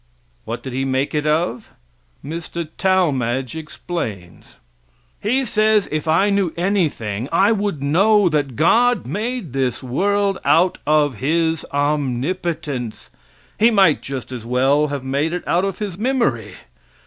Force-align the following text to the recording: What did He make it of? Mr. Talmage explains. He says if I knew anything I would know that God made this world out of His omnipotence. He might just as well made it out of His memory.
What 0.45 0.63
did 0.63 0.73
He 0.73 0.83
make 0.83 1.13
it 1.13 1.27
of? 1.27 1.71
Mr. 2.25 2.67
Talmage 2.79 3.55
explains. 3.55 4.57
He 5.21 5.45
says 5.45 5.87
if 5.91 6.07
I 6.07 6.31
knew 6.31 6.53
anything 6.57 7.29
I 7.31 7.51
would 7.51 7.83
know 7.83 8.27
that 8.27 8.55
God 8.55 9.05
made 9.05 9.53
this 9.53 9.83
world 9.83 10.39
out 10.43 10.79
of 10.87 11.17
His 11.19 11.67
omnipotence. 11.71 13.11
He 13.59 13.69
might 13.69 14.01
just 14.01 14.31
as 14.31 14.43
well 14.43 14.87
made 15.03 15.33
it 15.33 15.47
out 15.47 15.65
of 15.65 15.77
His 15.77 15.99
memory. 15.99 16.55